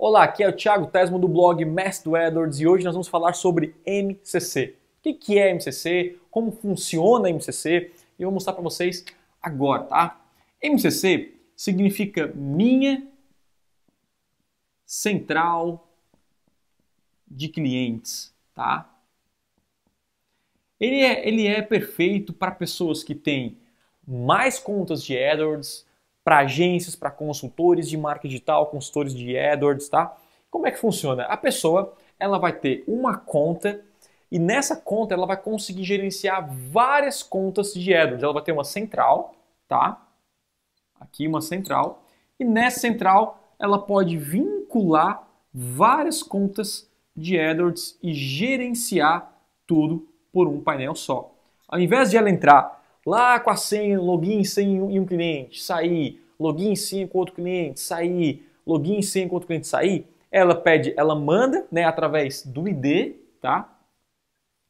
Olá, 0.00 0.22
aqui 0.22 0.44
é 0.44 0.48
o 0.48 0.52
Thiago 0.52 0.86
Tesmo 0.86 1.18
do 1.18 1.26
blog 1.26 1.64
Mestre 1.64 2.08
do 2.08 2.14
AdWords 2.14 2.60
e 2.60 2.68
hoje 2.68 2.84
nós 2.84 2.94
vamos 2.94 3.08
falar 3.08 3.32
sobre 3.32 3.74
MCC. 3.84 4.76
O 5.04 5.12
que 5.12 5.36
é 5.36 5.50
MCC? 5.50 6.20
Como 6.30 6.52
funciona 6.52 7.28
MCC? 7.28 7.90
E 8.16 8.22
eu 8.22 8.28
vou 8.28 8.34
mostrar 8.34 8.52
para 8.52 8.62
vocês 8.62 9.04
agora, 9.42 9.82
tá? 9.82 10.20
MCC 10.62 11.34
significa 11.56 12.28
Minha 12.28 13.08
Central 14.86 15.92
de 17.26 17.48
Clientes, 17.48 18.32
tá? 18.54 18.88
Ele 20.78 21.00
é, 21.00 21.26
ele 21.26 21.44
é 21.44 21.60
perfeito 21.60 22.32
para 22.32 22.52
pessoas 22.52 23.02
que 23.02 23.16
têm 23.16 23.58
mais 24.06 24.60
contas 24.60 25.02
de 25.02 25.18
AdWords, 25.18 25.84
para 26.28 26.40
agências, 26.40 26.94
para 26.94 27.10
consultores 27.10 27.88
de 27.88 27.96
marca 27.96 28.28
digital, 28.28 28.66
consultores 28.66 29.14
de 29.14 29.38
AdWords, 29.38 29.88
tá? 29.88 30.14
Como 30.50 30.66
é 30.66 30.70
que 30.70 30.78
funciona? 30.78 31.22
A 31.22 31.38
pessoa, 31.38 31.94
ela 32.20 32.38
vai 32.38 32.52
ter 32.52 32.84
uma 32.86 33.16
conta 33.16 33.80
e 34.30 34.38
nessa 34.38 34.76
conta 34.76 35.14
ela 35.14 35.26
vai 35.26 35.38
conseguir 35.38 35.84
gerenciar 35.84 36.46
várias 36.70 37.22
contas 37.22 37.72
de 37.72 37.94
AdWords. 37.94 38.22
Ela 38.22 38.34
vai 38.34 38.42
ter 38.42 38.52
uma 38.52 38.62
central, 38.62 39.36
tá? 39.66 40.06
Aqui 41.00 41.26
uma 41.26 41.40
central. 41.40 42.04
E 42.38 42.44
nessa 42.44 42.80
central 42.80 43.42
ela 43.58 43.78
pode 43.78 44.18
vincular 44.18 45.26
várias 45.50 46.22
contas 46.22 46.90
de 47.16 47.40
AdWords 47.40 47.98
e 48.02 48.12
gerenciar 48.12 49.32
tudo 49.66 50.06
por 50.30 50.46
um 50.46 50.60
painel 50.60 50.94
só. 50.94 51.32
Ao 51.66 51.80
invés 51.80 52.10
de 52.10 52.18
ela 52.18 52.28
entrar 52.28 52.78
lá 53.08 53.40
com 53.40 53.48
a 53.48 53.56
senha, 53.56 53.98
login 53.98 54.44
sem 54.44 54.74
em 54.74 55.00
um 55.00 55.06
cliente, 55.06 55.62
sair, 55.62 56.22
login 56.38 56.74
senha 56.76 57.08
com 57.08 57.18
outro 57.18 57.34
cliente, 57.34 57.80
sair, 57.80 58.46
login 58.66 59.02
senha 59.02 59.28
com 59.28 59.34
outro 59.34 59.46
cliente, 59.46 59.66
sair, 59.66 60.06
ela 60.30 60.54
pede, 60.54 60.94
ela 60.96 61.14
manda, 61.14 61.66
né, 61.70 61.84
através 61.84 62.44
do 62.44 62.68
ID, 62.68 63.16
tá? 63.40 63.78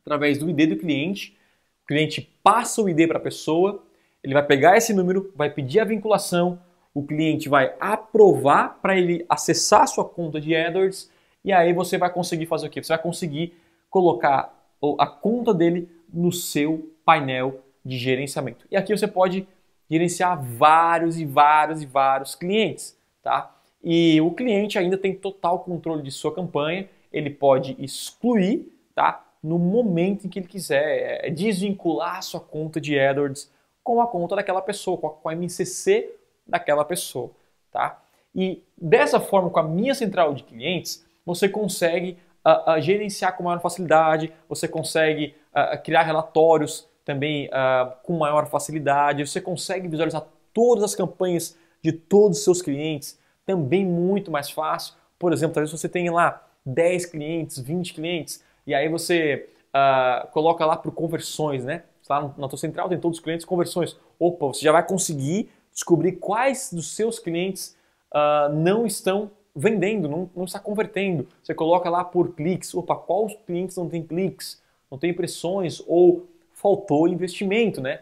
Através 0.00 0.38
do 0.38 0.48
ID 0.48 0.70
do 0.70 0.76
cliente, 0.76 1.36
o 1.84 1.86
cliente 1.86 2.22
passa 2.42 2.82
o 2.82 2.88
ID 2.88 3.06
para 3.06 3.18
a 3.18 3.22
pessoa, 3.22 3.84
ele 4.22 4.34
vai 4.34 4.44
pegar 4.44 4.76
esse 4.76 4.92
número, 4.94 5.32
vai 5.36 5.50
pedir 5.50 5.80
a 5.80 5.84
vinculação, 5.84 6.58
o 6.94 7.04
cliente 7.04 7.48
vai 7.48 7.74
aprovar 7.80 8.78
para 8.80 8.96
ele 8.96 9.24
acessar 9.28 9.82
a 9.82 9.86
sua 9.86 10.04
conta 10.04 10.40
de 10.40 10.54
AdWords 10.54 11.10
e 11.44 11.52
aí 11.52 11.72
você 11.72 11.98
vai 11.98 12.12
conseguir 12.12 12.46
fazer 12.46 12.66
o 12.66 12.70
quê? 12.70 12.82
Você 12.82 12.92
vai 12.92 13.02
conseguir 13.02 13.54
colocar 13.90 14.54
a 14.98 15.06
conta 15.06 15.52
dele 15.52 15.88
no 16.12 16.30
seu 16.30 16.90
painel 17.04 17.60
de 17.84 17.98
gerenciamento. 17.98 18.66
E 18.70 18.76
aqui 18.76 18.96
você 18.96 19.08
pode 19.08 19.46
gerenciar 19.92 20.42
vários 20.42 21.18
e 21.18 21.26
vários 21.26 21.82
e 21.82 21.86
vários 21.86 22.34
clientes, 22.34 22.96
tá? 23.22 23.54
E 23.84 24.18
o 24.22 24.30
cliente 24.30 24.78
ainda 24.78 24.96
tem 24.96 25.14
total 25.14 25.58
controle 25.58 26.02
de 26.02 26.10
sua 26.10 26.34
campanha, 26.34 26.88
ele 27.12 27.28
pode 27.28 27.76
excluir, 27.78 28.72
tá? 28.94 29.22
No 29.42 29.58
momento 29.58 30.26
em 30.26 30.30
que 30.30 30.38
ele 30.38 30.48
quiser, 30.48 31.26
é, 31.26 31.30
desvincular 31.30 32.16
a 32.16 32.22
sua 32.22 32.40
conta 32.40 32.80
de 32.80 32.98
AdWords 32.98 33.50
com 33.84 34.00
a 34.00 34.06
conta 34.06 34.36
daquela 34.36 34.62
pessoa, 34.62 34.96
com 34.96 35.28
a 35.28 35.34
MCC 35.34 36.10
daquela 36.46 36.86
pessoa, 36.86 37.30
tá? 37.70 38.02
E 38.34 38.62
dessa 38.80 39.20
forma, 39.20 39.50
com 39.50 39.60
a 39.60 39.62
minha 39.62 39.94
central 39.94 40.32
de 40.32 40.42
clientes, 40.42 41.04
você 41.26 41.50
consegue 41.50 42.16
uh, 42.46 42.78
uh, 42.78 42.80
gerenciar 42.80 43.36
com 43.36 43.42
maior 43.42 43.60
facilidade, 43.60 44.32
você 44.48 44.66
consegue 44.66 45.34
uh, 45.54 45.82
criar 45.82 46.02
relatórios 46.02 46.88
também 47.04 47.46
uh, 47.48 47.92
com 48.02 48.16
maior 48.16 48.46
facilidade. 48.48 49.26
Você 49.26 49.40
consegue 49.40 49.88
visualizar 49.88 50.26
todas 50.52 50.84
as 50.84 50.94
campanhas 50.94 51.56
de 51.82 51.92
todos 51.92 52.38
os 52.38 52.44
seus 52.44 52.62
clientes 52.62 53.18
também 53.44 53.84
muito 53.84 54.30
mais 54.30 54.50
fácil. 54.50 54.94
Por 55.18 55.32
exemplo, 55.32 55.54
talvez 55.54 55.70
você 55.70 55.88
tenha 55.88 56.12
lá 56.12 56.46
10 56.64 57.06
clientes, 57.06 57.58
20 57.58 57.94
clientes, 57.94 58.42
e 58.66 58.74
aí 58.74 58.88
você 58.88 59.48
uh, 59.68 60.28
coloca 60.28 60.64
lá 60.64 60.76
por 60.76 60.92
conversões, 60.92 61.64
né? 61.64 61.84
Lá 62.08 62.32
na 62.36 62.48
tua 62.48 62.58
central 62.58 62.88
tem 62.88 62.98
todos 62.98 63.18
os 63.18 63.24
clientes 63.24 63.46
conversões. 63.46 63.96
Opa, 64.18 64.48
você 64.48 64.60
já 64.60 64.72
vai 64.72 64.86
conseguir 64.86 65.48
descobrir 65.72 66.12
quais 66.12 66.72
dos 66.72 66.94
seus 66.94 67.18
clientes 67.18 67.76
uh, 68.12 68.52
não 68.52 68.86
estão 68.86 69.30
vendendo, 69.54 70.08
não, 70.08 70.30
não 70.34 70.44
está 70.44 70.58
convertendo. 70.58 71.26
Você 71.42 71.54
coloca 71.54 71.88
lá 71.88 72.04
por 72.04 72.34
cliques. 72.34 72.74
Opa, 72.74 72.96
quais 72.96 73.36
clientes 73.46 73.76
não 73.76 73.88
tem 73.88 74.02
cliques, 74.02 74.62
não 74.90 74.98
tem 74.98 75.10
impressões 75.10 75.82
ou 75.86 76.26
faltou 76.62 77.08
investimento, 77.08 77.80
né? 77.80 78.00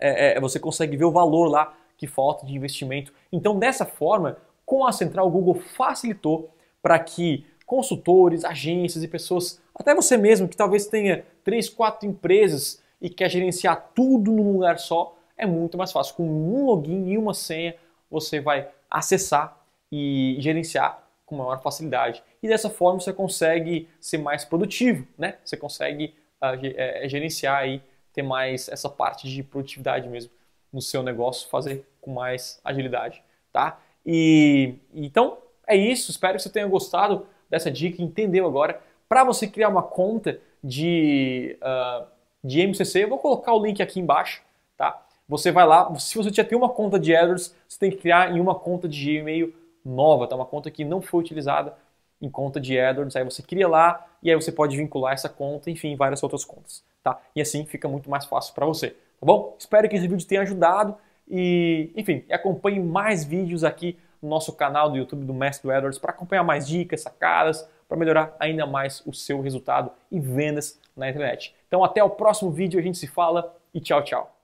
É, 0.00 0.36
é, 0.36 0.40
você 0.40 0.58
consegue 0.58 0.96
ver 0.96 1.04
o 1.04 1.10
valor 1.10 1.46
lá 1.46 1.76
que 1.96 2.06
falta 2.06 2.46
de 2.46 2.54
investimento. 2.54 3.12
Então, 3.30 3.58
dessa 3.58 3.84
forma, 3.84 4.38
com 4.64 4.86
a 4.86 4.92
central, 4.92 5.26
o 5.26 5.30
Google 5.30 5.54
facilitou 5.54 6.50
para 6.82 6.98
que 6.98 7.44
consultores, 7.66 8.44
agências 8.44 9.04
e 9.04 9.08
pessoas, 9.08 9.60
até 9.74 9.94
você 9.94 10.16
mesmo 10.16 10.48
que 10.48 10.56
talvez 10.56 10.86
tenha 10.86 11.24
três, 11.44 11.68
quatro 11.68 12.08
empresas 12.08 12.82
e 13.00 13.10
quer 13.10 13.28
gerenciar 13.28 13.90
tudo 13.94 14.32
num 14.32 14.52
lugar 14.52 14.78
só, 14.78 15.16
é 15.36 15.46
muito 15.46 15.76
mais 15.76 15.92
fácil. 15.92 16.14
Com 16.14 16.24
um 16.24 16.64
login 16.64 17.10
e 17.10 17.18
uma 17.18 17.34
senha, 17.34 17.74
você 18.10 18.40
vai 18.40 18.68
acessar 18.90 19.56
e 19.92 20.36
gerenciar 20.40 21.02
com 21.26 21.36
maior 21.36 21.62
facilidade. 21.62 22.22
E 22.42 22.48
dessa 22.48 22.68
forma 22.68 23.00
você 23.00 23.12
consegue 23.12 23.88
ser 24.00 24.18
mais 24.18 24.44
produtivo, 24.44 25.06
né? 25.16 25.36
Você 25.44 25.56
consegue 25.56 26.14
é, 26.42 27.04
é, 27.04 27.08
gerenciar 27.08 27.58
aí, 27.58 27.82
ter 28.12 28.22
mais 28.22 28.68
essa 28.68 28.88
parte 28.88 29.28
de 29.28 29.42
produtividade 29.42 30.08
mesmo 30.08 30.30
no 30.72 30.80
seu 30.80 31.02
negócio, 31.02 31.48
fazer 31.48 31.86
com 32.00 32.12
mais 32.12 32.60
agilidade, 32.64 33.22
tá? 33.52 33.80
E 34.06 34.74
então 34.94 35.38
é 35.66 35.76
isso, 35.76 36.10
espero 36.10 36.36
que 36.36 36.42
você 36.42 36.50
tenha 36.50 36.66
gostado 36.66 37.26
dessa 37.48 37.70
dica, 37.70 38.02
entendeu 38.02 38.46
agora. 38.46 38.80
Para 39.08 39.24
você 39.24 39.46
criar 39.46 39.68
uma 39.68 39.82
conta 39.82 40.40
de, 40.62 41.58
uh, 41.60 42.06
de 42.42 42.60
MCC, 42.60 43.04
eu 43.04 43.08
vou 43.08 43.18
colocar 43.18 43.52
o 43.52 43.64
link 43.64 43.82
aqui 43.82 44.00
embaixo, 44.00 44.42
tá? 44.76 45.04
Você 45.28 45.52
vai 45.52 45.66
lá, 45.66 45.92
se 45.98 46.16
você 46.16 46.32
já 46.32 46.44
tem 46.44 46.56
uma 46.56 46.68
conta 46.68 46.98
de 46.98 47.14
AdWords, 47.14 47.54
você 47.68 47.78
tem 47.78 47.90
que 47.90 47.98
criar 47.98 48.34
em 48.34 48.40
uma 48.40 48.54
conta 48.54 48.88
de 48.88 49.18
Gmail 49.18 49.54
nova, 49.84 50.26
tá? 50.26 50.36
Uma 50.36 50.46
conta 50.46 50.70
que 50.70 50.84
não 50.84 51.00
foi 51.00 51.20
utilizada 51.20 51.76
em 52.20 52.28
conta 52.28 52.60
de 52.60 52.78
AdWords, 52.78 53.16
aí 53.16 53.24
você 53.24 53.42
cria 53.42 53.66
lá 53.66 54.06
e 54.22 54.30
aí 54.30 54.36
você 54.36 54.52
pode 54.52 54.76
vincular 54.76 55.12
essa 55.12 55.28
conta, 55.28 55.70
enfim, 55.70 55.96
várias 55.96 56.22
outras 56.22 56.44
contas, 56.44 56.84
tá? 57.02 57.18
E 57.34 57.40
assim 57.40 57.64
fica 57.64 57.88
muito 57.88 58.10
mais 58.10 58.24
fácil 58.24 58.54
para 58.54 58.66
você, 58.66 58.90
tá 58.90 59.26
bom? 59.26 59.56
Espero 59.58 59.88
que 59.88 59.96
esse 59.96 60.06
vídeo 60.06 60.26
tenha 60.26 60.42
ajudado 60.42 60.96
e, 61.28 61.90
enfim, 61.96 62.24
acompanhe 62.30 62.80
mais 62.80 63.24
vídeos 63.24 63.64
aqui 63.64 63.98
no 64.20 64.28
nosso 64.28 64.52
canal 64.52 64.90
do 64.90 64.98
YouTube 64.98 65.24
do 65.24 65.32
Mestre 65.32 65.68
do 65.68 65.72
AdWords 65.72 65.98
para 65.98 66.10
acompanhar 66.10 66.42
mais 66.42 66.66
dicas, 66.66 67.00
sacadas, 67.00 67.66
para 67.88 67.96
melhorar 67.96 68.36
ainda 68.38 68.66
mais 68.66 69.02
o 69.06 69.12
seu 69.12 69.40
resultado 69.40 69.90
e 70.10 70.20
vendas 70.20 70.78
na 70.96 71.08
internet. 71.08 71.54
Então 71.66 71.82
até 71.82 72.04
o 72.04 72.10
próximo 72.10 72.50
vídeo, 72.50 72.78
a 72.78 72.82
gente 72.82 72.98
se 72.98 73.06
fala 73.06 73.54
e 73.74 73.80
tchau, 73.80 74.02
tchau. 74.02 74.39